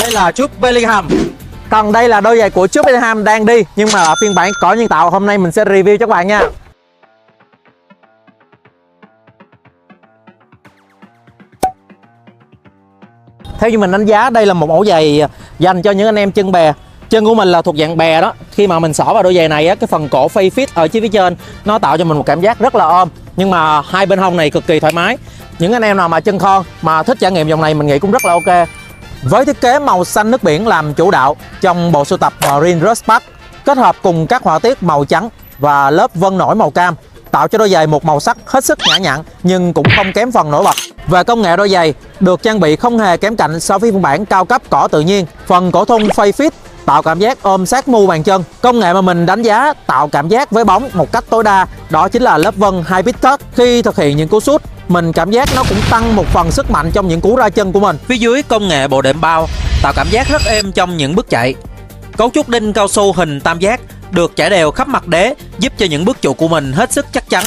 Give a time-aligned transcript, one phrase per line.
[0.00, 1.08] Đây là Jude Bellingham.
[1.70, 4.50] Còn đây là đôi giày của Jude Bellingham đang đi Nhưng mà ở phiên bản
[4.60, 5.10] cỏ nhân tạo.
[5.10, 6.40] Hôm nay mình sẽ review cho các bạn nha.
[13.58, 15.22] Theo như mình đánh giá đây là một mẫu giày
[15.58, 16.72] dành cho những anh em chân bè.
[17.10, 18.32] Chân của mình là thuộc dạng bè đó.
[18.50, 20.88] Khi mà mình xỏ vào đôi giày này á, cái phần cổ phay fit ở
[20.92, 23.08] phía trên Nó tạo cho mình một cảm giác rất là ôm.
[23.36, 25.16] Nhưng mà hai bên hông này cực kỳ thoải mái.
[25.58, 27.98] Những anh em nào mà chân thon mà thích trải nghiệm dòng này mình nghĩ
[27.98, 28.68] cũng rất là ok
[29.22, 32.80] với thiết kế màu xanh nước biển làm chủ đạo trong bộ sưu tập Marine
[32.80, 33.24] Rust Park,
[33.64, 36.94] kết hợp cùng các họa tiết màu trắng và lớp vân nổi màu cam,
[37.30, 40.32] tạo cho đôi giày một màu sắc hết sức nhã nhặn nhưng cũng không kém
[40.32, 40.74] phần nổi bật.
[41.08, 44.02] Về công nghệ đôi giày, được trang bị không hề kém cạnh so với phiên
[44.02, 45.26] bản cao cấp cỏ tự nhiên.
[45.46, 46.50] Phần cổ thun phay fit
[46.86, 48.44] tạo cảm giác ôm sát mu bàn chân.
[48.60, 51.66] Công nghệ mà mình đánh giá tạo cảm giác với bóng một cách tối đa,
[51.90, 53.40] đó chính là lớp vân Hybrid Cut.
[53.56, 56.70] Khi thực hiện những cú sút mình cảm giác nó cũng tăng một phần sức
[56.70, 57.96] mạnh trong những cú ra chân của mình.
[58.06, 59.48] Phía dưới công nghệ bộ đệm bao,
[59.82, 61.54] tạo cảm giác rất êm trong những bước chạy.
[62.16, 63.80] Cấu trúc đinh cao su hình tam giác,
[64.10, 67.06] được trải đều khắp mặt đế, giúp cho những bước trụ của mình hết sức
[67.12, 67.44] chắc chắn.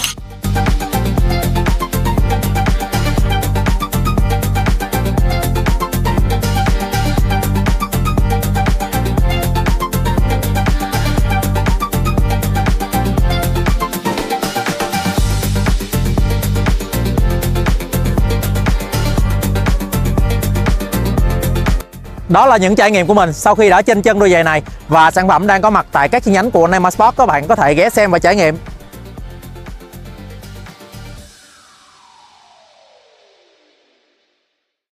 [22.33, 24.61] Đó là những trải nghiệm của mình sau khi đã trên chân đôi giày này
[24.87, 27.47] và sản phẩm đang có mặt tại các chi nhánh của Neymar Sport các bạn
[27.47, 28.57] có thể ghé xem và trải nghiệm.